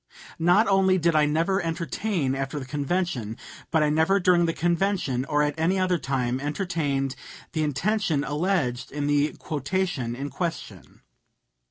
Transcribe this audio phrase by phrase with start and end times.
[0.39, 3.37] Not only did I never entertain after the convention,
[3.69, 7.15] but I never during the convention or at any other time, entertained
[7.51, 11.01] the intention alleged in the quotation in question.